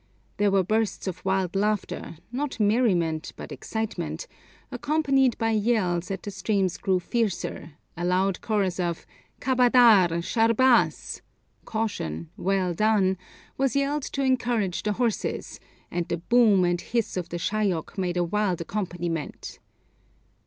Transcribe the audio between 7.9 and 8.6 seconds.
a loud